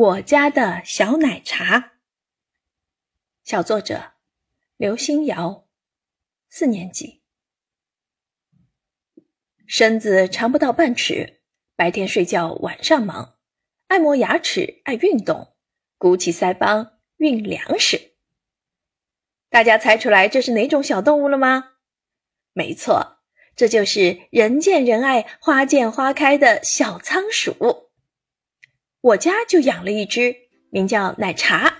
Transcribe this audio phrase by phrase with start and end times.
[0.00, 1.92] 我家的小奶茶，
[3.44, 4.12] 小作者
[4.78, 5.68] 刘星瑶，
[6.48, 7.20] 四年级。
[9.66, 11.42] 身子长不到半尺，
[11.76, 13.36] 白天睡觉，晚上忙，
[13.88, 15.54] 爱磨牙齿，爱运动，
[15.98, 18.12] 鼓起腮帮运粮食。
[19.50, 21.72] 大家猜出来这是哪种小动物了吗？
[22.54, 23.18] 没错，
[23.54, 27.89] 这就是人见人爱、花见花开的小仓鼠。
[29.02, 30.36] 我家就养了一只，
[30.68, 31.78] 名叫奶茶。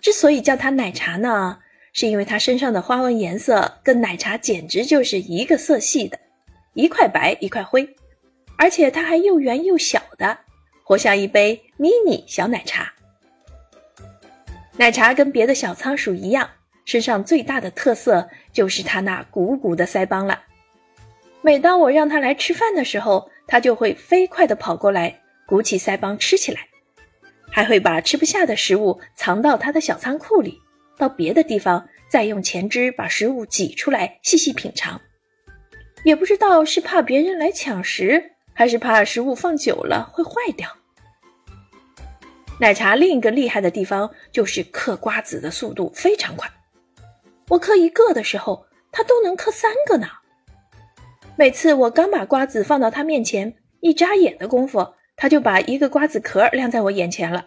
[0.00, 1.60] 之所以叫它奶茶呢，
[1.92, 6.18] 是因为它身上的花纹颜色跟奶茶简直就是一个色系的，
[6.74, 7.88] 一块白一块灰，
[8.56, 10.38] 而且它还又圆又小的，
[10.82, 12.92] 活像一杯迷你小奶茶。
[14.76, 16.50] 奶茶跟别的小仓鼠一样，
[16.84, 20.42] 身上最大的特色就是它那鼓鼓的腮帮了。
[21.42, 25.20] 每当我让它来吃饭的时候，它就会飞快地跑过来。
[25.50, 26.68] 鼓起腮帮吃起来，
[27.50, 30.60] 还会把吃不下的食物藏到他的小仓库里，
[30.96, 35.00] 到别的地方再用前肢把食物挤出来细细品尝。
[36.04, 40.70] 也不知道是怕别人来抢食，还是怕食物放久了会坏掉。
[42.60, 46.48] 奶茶另一个厉害的地方就是嗑瓜子的速度非常快，
[47.48, 50.06] 我嗑一个的时候，他都能嗑三个呢。
[51.34, 54.94] 每次我刚把瓜子放到他面前，一眨眼的功夫。
[55.20, 57.46] 他就把一个瓜子壳晾在我眼前了。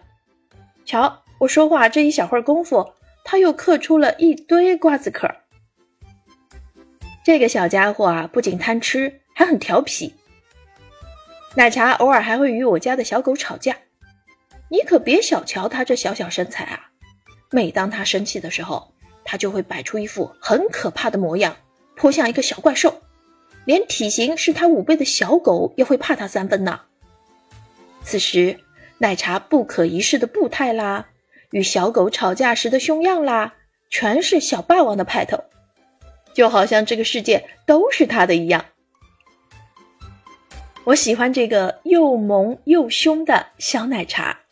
[0.84, 2.92] 瞧，我说话这一小会儿功夫，
[3.24, 5.28] 他又嗑出了一堆瓜子壳。
[7.24, 10.14] 这个小家伙啊，不仅贪吃，还很调皮。
[11.56, 13.76] 奶茶偶尔还会与我家的小狗吵架。
[14.68, 16.90] 你可别小瞧他这小小身材啊！
[17.50, 18.92] 每当他生气的时候，
[19.24, 21.56] 他就会摆出一副很可怕的模样，
[21.96, 23.02] 颇像一个小怪兽，
[23.64, 26.82] 连体型是他五倍的小狗也会怕他三分呢。
[28.04, 28.60] 此时，
[28.98, 31.06] 奶茶不可一世的步态啦，
[31.50, 33.54] 与小狗吵架时的凶样啦，
[33.88, 35.42] 全是小霸王的派头，
[36.34, 38.66] 就好像这个世界都是他的一样。
[40.84, 44.43] 我喜欢这个又萌又凶的小奶茶。